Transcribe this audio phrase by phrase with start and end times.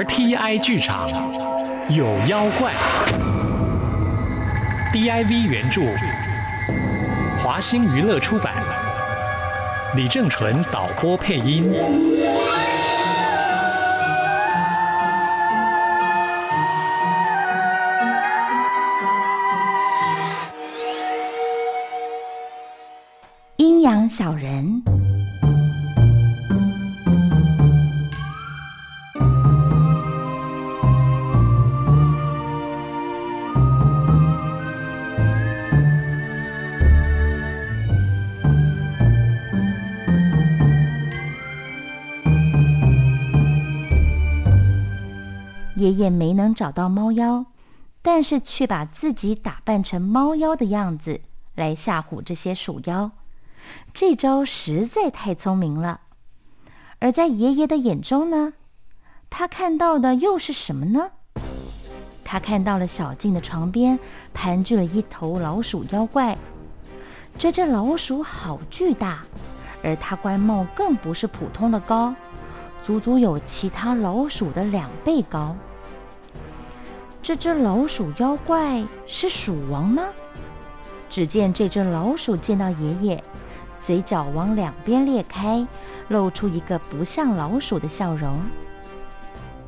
[0.00, 1.10] RTI 剧场
[1.90, 2.72] 有妖怪
[4.94, 5.82] ，DIV 原著，
[7.42, 8.54] 华星娱乐出版，
[9.94, 11.70] 李正淳导播配音。
[23.58, 24.82] 阴阳小人。
[45.80, 47.46] 爷爷没能找到猫妖，
[48.02, 51.22] 但是却把自己打扮成猫妖的样子
[51.54, 53.12] 来吓唬这些鼠妖，
[53.94, 56.02] 这招实在太聪明了。
[56.98, 58.52] 而在爷爷的眼中呢，
[59.30, 61.12] 他看到的又是什么呢？
[62.22, 63.98] 他看到了小静的床边
[64.34, 66.36] 盘踞了一头老鼠妖怪，
[67.38, 69.24] 这只老鼠好巨大，
[69.82, 72.14] 而它冠帽更不是普通的高，
[72.82, 75.56] 足足有其他老鼠的两倍高。
[77.22, 80.02] 这只老鼠妖怪是鼠王吗？
[81.08, 83.22] 只见这只老鼠见到爷爷，
[83.78, 85.66] 嘴角往两边裂开，
[86.08, 88.40] 露出一个不像老鼠的笑容。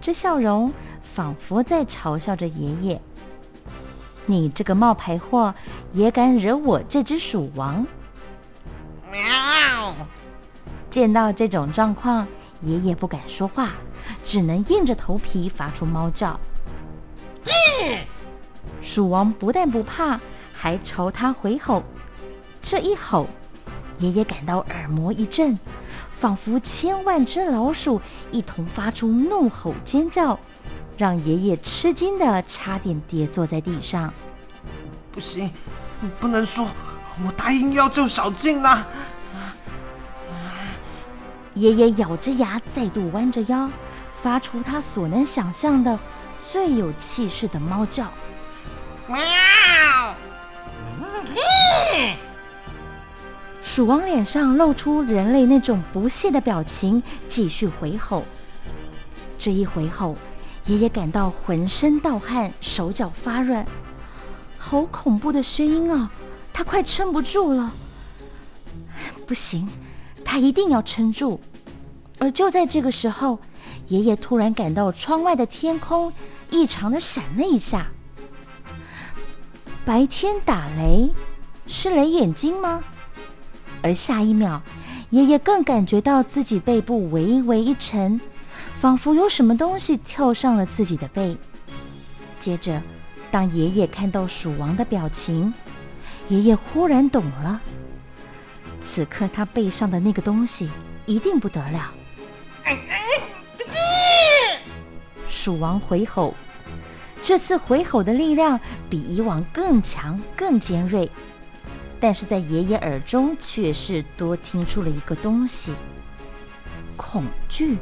[0.00, 3.00] 这笑容仿佛在嘲笑着爷爷
[4.26, 5.54] ：“你这个冒牌货，
[5.92, 7.86] 也敢惹我这只鼠王？”
[9.12, 9.94] 喵！
[10.88, 12.26] 见到这种状况，
[12.62, 13.72] 爷爷不敢说话，
[14.24, 16.40] 只能硬着头皮发出猫叫。
[18.80, 20.20] 鼠王不但不怕，
[20.52, 21.82] 还朝他回吼。
[22.60, 23.28] 这一吼，
[23.98, 25.58] 爷爷感到耳膜一震，
[26.18, 30.38] 仿佛千万只老鼠一同发出怒吼尖叫，
[30.96, 34.12] 让爷爷吃惊的差点跌坐在地上。
[35.10, 35.50] 不行，
[36.20, 36.68] 不能说，
[37.24, 38.84] 我答应要救小静的。
[41.54, 43.68] 爷爷咬着牙，再度弯着腰，
[44.22, 45.98] 发出他所能想象的。
[46.52, 48.12] 最有气势的猫叫，
[49.08, 49.18] 喵！
[53.62, 58.22] 鼠王脸上露出人类那种不屑的表情，继续回吼。
[59.38, 60.14] 这一回吼，
[60.66, 63.64] 爷爷感到浑身盗汗，手脚发软，
[64.58, 66.10] 好恐怖的声音啊！
[66.52, 67.72] 他快撑不住了。
[69.26, 69.66] 不行，
[70.22, 71.40] 他一定要撑住。
[72.18, 73.38] 而就在这个时候，
[73.88, 76.12] 爷爷突然感到窗外的天空。
[76.52, 77.86] 异常的闪了一下，
[79.86, 81.10] 白天打雷
[81.66, 82.84] 是雷眼睛吗？
[83.82, 84.62] 而下一秒，
[85.10, 88.20] 爷爷更感觉到自己背部微微一沉，
[88.80, 91.36] 仿佛有什么东西跳上了自己的背。
[92.38, 92.80] 接着，
[93.30, 95.52] 当爷爷看到鼠王的表情，
[96.28, 97.60] 爷爷忽然懂了，
[98.82, 100.68] 此刻他背上的那个东西
[101.06, 101.90] 一定不得了。
[105.42, 106.34] 鼠王回吼，
[107.20, 111.10] 这次回吼的力量比以往更强、更尖锐，
[111.98, 115.72] 但是在爷爷耳中却是多听出了一个东西——
[116.96, 117.76] 恐惧。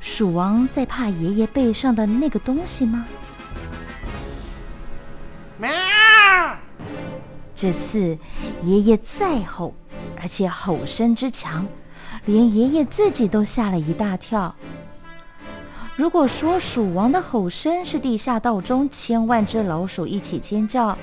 [0.00, 3.04] 鼠王在怕爷爷背上的那个东西吗？
[5.58, 5.68] 喵！
[7.54, 8.16] 这次
[8.62, 9.74] 爷爷再吼，
[10.18, 11.68] 而且吼声之强，
[12.24, 14.56] 连爷爷自己都吓了一大跳。
[15.94, 20.96] 如果说鼠王的吼声是地下道中千万只老鼠一起尖叫，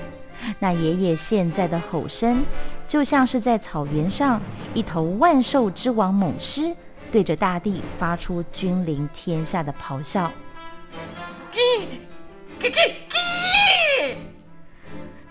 [0.58, 2.44] 那爷爷现在的吼声
[2.88, 4.42] 就像是在草原上
[4.74, 6.74] 一头万兽之王猛狮
[7.12, 10.30] 对着大地发出君临天下的咆哮。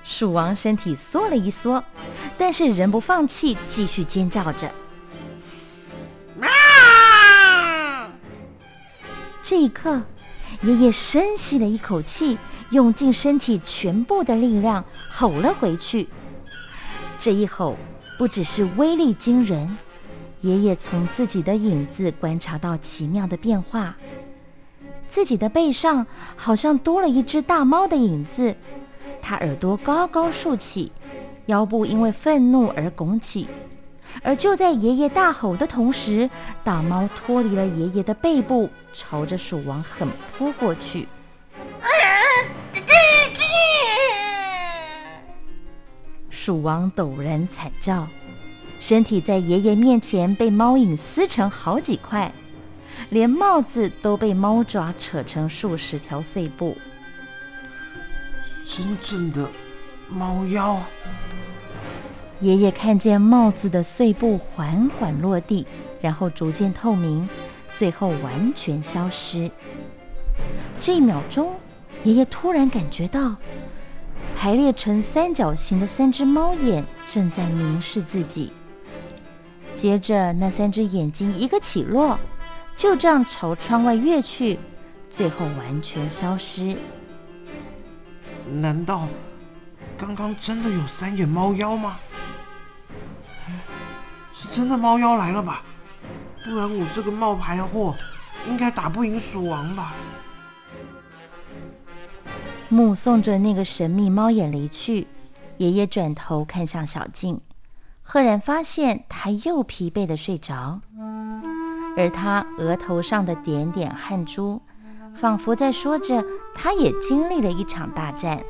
[0.03, 1.83] 鼠王身体缩了一缩，
[2.37, 4.71] 但是仍不放弃，继续尖叫着。
[9.49, 9.99] 这一刻，
[10.61, 12.37] 爷爷深吸了一口气，
[12.69, 16.07] 用尽身体全部的力量吼了回去。
[17.17, 17.75] 这一吼
[18.19, 19.75] 不只是威力惊人，
[20.41, 23.97] 爷爷从自己的影子观察到奇妙的变化。
[25.07, 26.05] 自己的背上
[26.35, 28.55] 好像多了一只大猫的影子，
[29.19, 30.91] 它耳朵高高竖起，
[31.47, 33.47] 腰部因为愤怒而拱起。
[34.21, 36.29] 而就在爷爷大吼的同时，
[36.63, 40.07] 大猫脱离了爷爷的背部，朝着鼠王狠
[40.37, 41.07] 扑过去。
[46.29, 48.07] 鼠王陡然惨叫，
[48.79, 52.31] 身体在爷爷面前被猫影撕成好几块。
[53.09, 56.77] 连帽子都被猫爪扯成数十条碎布。
[58.65, 59.47] 真正的
[60.07, 60.79] 猫妖。
[62.41, 65.67] 爷爷看见帽子的碎布缓缓落地，
[65.99, 67.27] 然后逐渐透明，
[67.73, 69.51] 最后完全消失。
[70.79, 71.53] 这一秒钟，
[72.05, 73.35] 爷爷突然感觉到
[74.37, 78.53] 排列成三角形的三只猫眼正在凝视自己。
[79.73, 82.17] 接着，那三只眼睛一个起落，
[82.77, 84.57] 就这样朝窗外跃去，
[85.09, 86.77] 最后完全消失。
[88.49, 89.09] 难道
[89.97, 91.99] 刚刚真的有三眼猫妖吗？
[94.39, 95.61] 是真的猫妖来了吧？
[96.45, 97.93] 不然我这个冒牌货
[98.47, 99.93] 应该打不赢鼠王吧？
[102.69, 105.07] 目送着那个神秘猫眼离去，
[105.57, 107.41] 爷爷转头看向小静，
[108.01, 110.79] 赫然发现他又疲惫的睡着，
[111.97, 114.61] 而他额头上的点点汗珠，
[115.13, 116.23] 仿佛在说着
[116.55, 118.41] 他也经历了一场大战。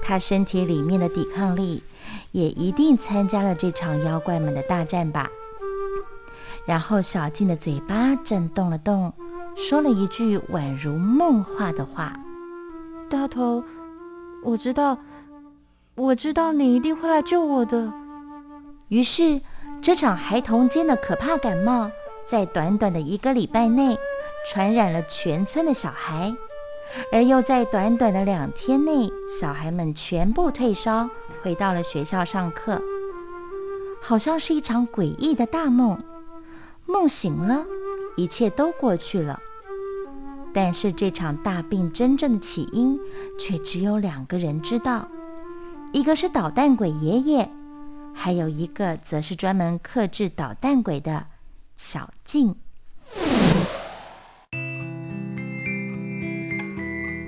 [0.00, 1.82] 他身体里面的抵抗力。
[2.36, 5.30] 也一定参加了这场妖怪们的大战吧。
[6.66, 9.10] 然后小静的嘴巴震动了动，
[9.56, 12.14] 说了一句宛如梦话的话
[13.08, 13.64] ：“大头，
[14.44, 14.98] 我知道，
[15.94, 17.90] 我知道你一定会来救我的。”
[18.88, 19.40] 于是，
[19.80, 21.90] 这场孩童间的可怕感冒，
[22.26, 23.96] 在短短的一个礼拜内，
[24.46, 26.36] 传染了全村的小孩，
[27.10, 29.10] 而又在短短的两天内，
[29.40, 31.08] 小孩们全部退烧。
[31.46, 32.82] 回到了学校上课，
[34.02, 35.96] 好像是一场诡异的大梦。
[36.86, 37.64] 梦醒了，
[38.16, 39.38] 一切都过去了。
[40.52, 42.98] 但是这场大病真正的起因，
[43.38, 45.06] 却只有两个人知道：
[45.92, 47.48] 一个是捣蛋鬼爷爷，
[48.12, 51.26] 还有一个则是专门克制捣蛋鬼的
[51.76, 52.56] 小静。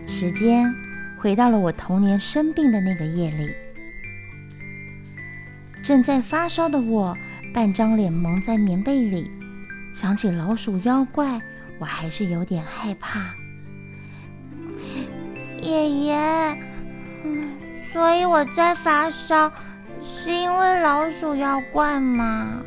[0.09, 0.75] 时间
[1.23, 3.68] 回到了我童年生病的那个夜里。
[5.89, 7.17] 正在发烧的我，
[7.55, 9.31] 半张脸蒙在棉被里，
[9.95, 11.41] 想起老鼠妖怪，
[11.79, 13.35] 我还是有点害怕。
[15.63, 16.15] 爷爷，
[17.25, 17.49] 嗯，
[17.91, 19.51] 所以我在发烧，
[20.03, 22.63] 是因为老鼠妖怪吗？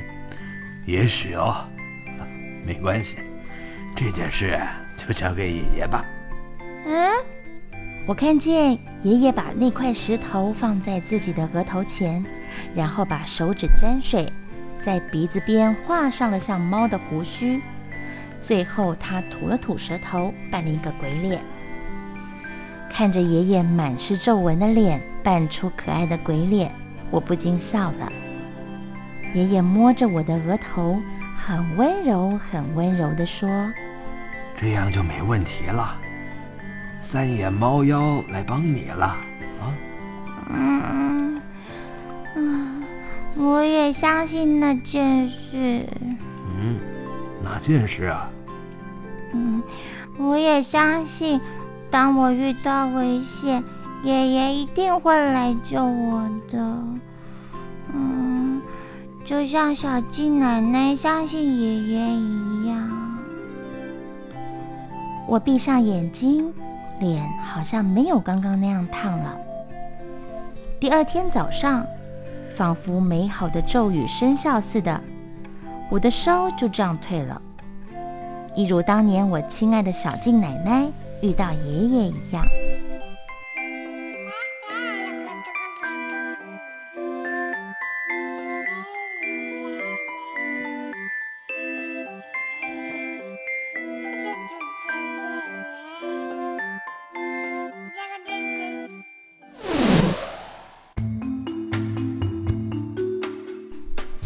[0.88, 1.68] 也许哦，
[2.64, 3.18] 没关系，
[3.94, 4.58] 这件事
[4.96, 6.02] 就交给爷爷吧。
[6.86, 7.12] 嗯。
[8.10, 12.24] 我看见爷爷把那块石头放在自己的额头前，
[12.74, 14.28] 然后把手指沾水，
[14.80, 17.62] 在鼻子边画上了像猫的胡须，
[18.42, 21.40] 最后他吐了吐舌头，扮了一个鬼脸。
[22.92, 26.74] 看着爷爷满是皱纹的脸扮出可爱的鬼脸，
[27.12, 28.12] 我不禁笑了。
[29.34, 31.00] 爷爷摸着我的额头，
[31.36, 33.70] 很温柔、很温柔地说
[34.60, 35.96] ：“这样就没问题了。”
[37.00, 39.74] 三眼猫妖来帮你了啊！
[40.48, 41.42] 嗯
[42.36, 42.82] 嗯，
[43.36, 45.84] 我也相信那件事。
[46.56, 46.78] 嗯，
[47.42, 48.30] 哪件事啊？
[49.32, 49.62] 嗯，
[50.18, 51.40] 我也相信，
[51.90, 53.64] 当我遇到危险，
[54.04, 56.58] 爷爷一定会来救我的。
[57.92, 58.62] 嗯，
[59.24, 62.90] 就像小静奶奶相信爷爷一样。
[65.26, 66.52] 我闭上眼睛。
[67.00, 69.36] 脸好像没有刚刚那样烫了。
[70.78, 71.84] 第二天早上，
[72.54, 75.00] 仿佛美好的咒语生效似的，
[75.90, 77.40] 我的烧就这样退了，
[78.54, 80.86] 一如当年我亲爱的小静奶奶
[81.20, 82.44] 遇到爷爷一样。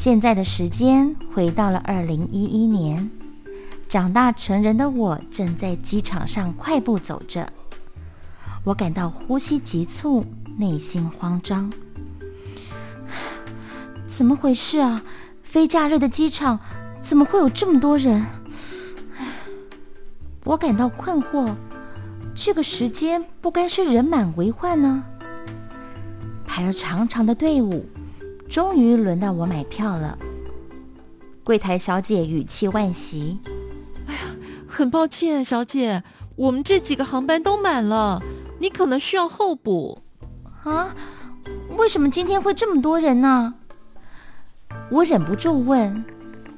[0.04, 3.11] 现在的时间回到了二零一一年，
[3.88, 7.50] 长大成人的我正在机场上快步走着，
[8.64, 10.23] 我感到呼吸急促，
[10.58, 11.73] 内心慌张。
[14.06, 15.00] 怎么回事啊？
[15.42, 16.61] 非假日的机场
[17.00, 18.26] 怎么会有这么多人？
[20.44, 21.50] 我感到困惑，
[22.34, 25.02] 这个时间不该是人满为患呢？
[26.44, 27.87] 排了长长的队伍。
[28.48, 30.18] 终于轮到我买票了。
[31.42, 33.38] 柜台小姐语气惋惜
[34.06, 34.20] ：“哎呀，
[34.66, 36.02] 很抱歉，小姐，
[36.36, 38.22] 我们这几个航班都满了，
[38.60, 40.02] 你可能需要候补。”
[40.64, 40.94] 啊？
[41.76, 43.54] 为什么今天会这么多人呢？
[44.90, 46.04] 我忍不住问。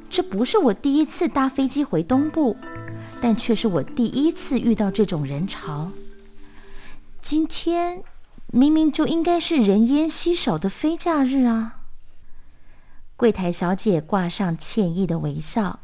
[0.08, 2.56] 这不是我第一次搭飞机回东部，
[3.20, 5.90] 但却是我第一次遇到这种人潮。
[7.20, 8.04] 今天
[8.52, 11.80] 明明就应该是人烟稀少的非假日啊！
[13.16, 15.80] 柜台小姐挂上歉意的微笑。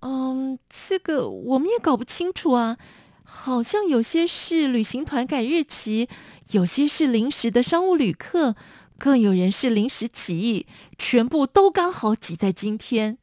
[0.00, 2.76] 嗯，这个我们也搞不清楚啊，
[3.22, 6.08] 好像有些是旅行团改日期，
[6.50, 8.54] 有些是临时的商务旅客，
[8.98, 10.66] 更有人是临时起意，
[10.98, 13.18] 全部都刚好挤在今天。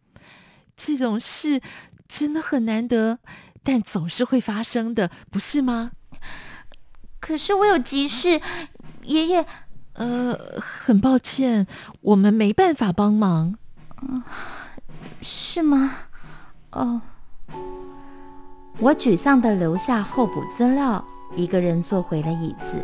[0.76, 1.62] 这种事
[2.08, 3.20] 真的很难得，
[3.62, 5.92] 但总是会发生的，不是吗？
[7.22, 8.42] 可是我有急事，
[9.04, 9.46] 爷爷。
[9.94, 11.68] 呃，很抱歉，
[12.02, 13.56] 我们没办法帮忙。
[14.02, 14.24] 嗯，
[15.22, 15.92] 是吗？
[16.72, 17.02] 哦，
[18.80, 22.84] 我沮丧的留下候补资料，一个人坐回了椅子。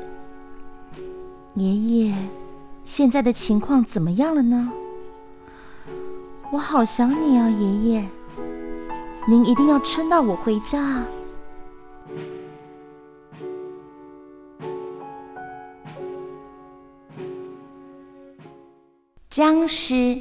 [1.56, 2.16] 爷爷，
[2.84, 4.72] 现在的情况怎么样了呢？
[6.52, 8.08] 我好想你啊，爷爷！
[9.28, 11.04] 您一定要撑到我回家
[19.38, 20.18] 僵尸。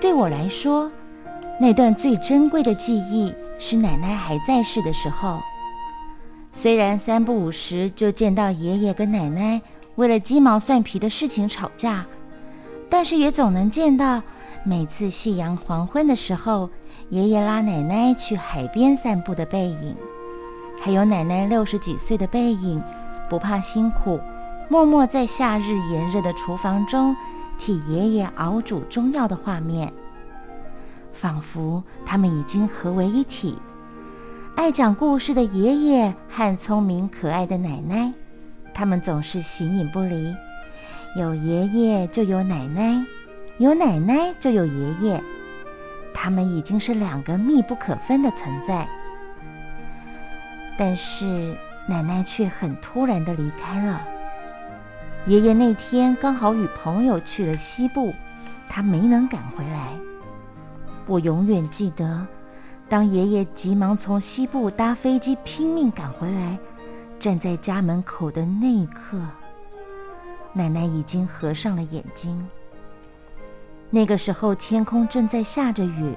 [0.00, 0.90] 对我来说，
[1.60, 5.38] 那段最珍贵的记忆是奶奶还在世的时候。
[6.52, 9.62] 虽然三不五时就见到爷爷跟奶奶
[9.94, 12.04] 为了鸡毛蒜皮的事情吵架，
[12.88, 14.20] 但是也总能见到
[14.64, 16.68] 每次夕阳黄昏的时候，
[17.10, 19.96] 爷爷拉奶奶去海边散步的背影，
[20.80, 22.80] 还有奶奶六十几岁的背影，
[23.28, 24.20] 不怕辛苦，
[24.68, 27.16] 默默在夏日炎热的厨房中
[27.58, 29.92] 替爷爷熬煮中药的画面，
[31.12, 33.58] 仿佛他们已经合为一体。
[34.54, 38.12] 爱讲故事的爷爷和聪明可爱的奶奶，
[38.72, 40.32] 他们总是形影不离。
[41.16, 43.04] 有爷爷就有奶奶，
[43.58, 45.20] 有奶奶就有爷爷，
[46.22, 48.86] 他们已经是两个密不可分的存在。
[50.78, 51.56] 但是
[51.88, 54.02] 奶奶却很突然的离开了。
[55.24, 58.12] 爷爷那天刚好与朋友去了西部，
[58.68, 59.88] 他没能赶回来。
[61.06, 62.26] 我永远记得。
[62.86, 66.58] 当爷爷急忙从西部搭飞机拼命赶回来，
[67.18, 69.18] 站在家门口的那一刻，
[70.52, 72.46] 奶奶已经合上了眼睛。
[73.90, 76.14] 那个时候天空正在下着雨，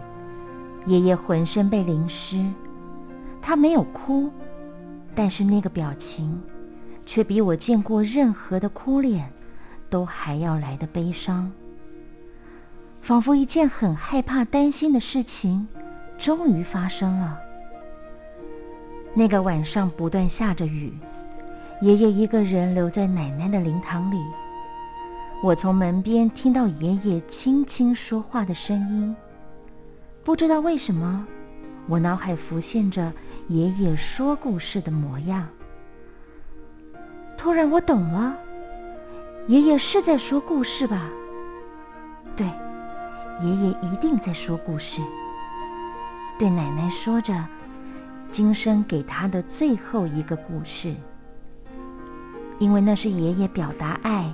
[0.85, 2.45] 爷爷浑身被淋湿，
[3.41, 4.29] 他没有哭，
[5.15, 6.41] 但是那个表情，
[7.05, 9.31] 却比我见过任何的哭脸
[9.89, 11.51] 都还要来的悲伤，
[13.01, 15.67] 仿佛一件很害怕、担心的事情。
[16.15, 17.37] 终于发生了。
[19.13, 20.93] 那个晚上不断下着雨，
[21.81, 24.17] 爷爷一个人留在奶奶的灵堂里。
[25.43, 29.13] 我从门边听到爷爷轻轻说话的声音。
[30.23, 31.27] 不知道为什么，
[31.89, 33.11] 我脑海浮现着
[33.49, 35.45] 爷爷说故事的模样。
[37.37, 38.37] 突然，我懂了，
[39.47, 41.09] 爷爷是在说故事吧？
[42.37, 42.47] 对，
[43.41, 45.01] 爷爷一定在说故事。
[46.39, 47.33] 对奶奶说着
[48.31, 50.95] 今生给她的最后一个故事，
[52.59, 54.33] 因为那是爷爷表达爱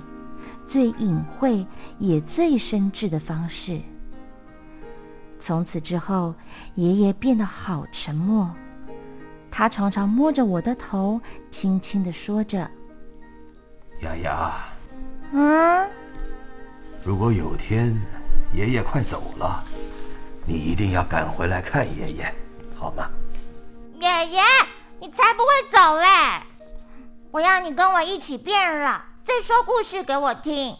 [0.70, 1.66] 最隐晦
[1.98, 3.80] 也最深挚的方式。
[5.40, 6.32] 从此之后，
[6.76, 8.48] 爷爷变得好沉默，
[9.50, 12.70] 他常常摸着我的头，轻轻地说着
[14.02, 14.52] ：“丫丫，
[15.32, 15.90] 嗯，
[17.02, 18.00] 如果有天
[18.54, 19.64] 爷爷快走了。”
[20.46, 22.34] 你一定要赶回来看爷爷，
[22.76, 23.10] 好吗？
[23.94, 24.40] 爷爷，
[25.00, 26.06] 你才不会走嘞！
[27.32, 29.00] 我要你跟我一起变老，
[29.30, 30.76] 再说故事给我听。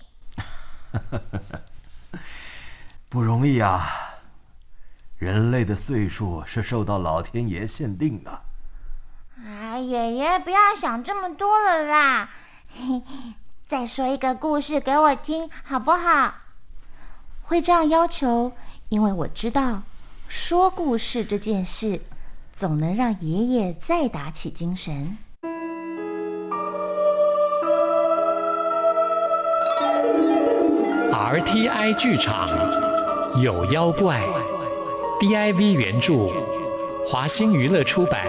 [3.08, 4.18] 不容易啊！
[5.18, 8.42] 人类的岁数是受到老天爷限定的。
[9.46, 12.30] 哎，爷爷，不要想这么多了啦！
[13.68, 16.34] 再说一个故事给我听，好不好？
[17.42, 18.52] 会这样要求？
[18.88, 19.82] 因为我知道，
[20.26, 22.02] 说故事这件事，
[22.56, 25.18] 总能让爷爷再打起精神。
[31.32, 32.48] 而 TI 剧场
[33.40, 34.20] 有妖怪
[35.20, 36.28] ，DIV 原著，
[37.06, 38.26] 华星娱乐出版，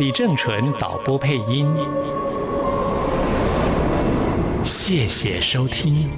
[0.00, 1.72] 李正淳导播配音。
[4.64, 6.10] 谢谢收听。